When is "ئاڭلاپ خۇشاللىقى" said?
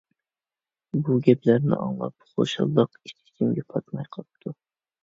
1.81-3.05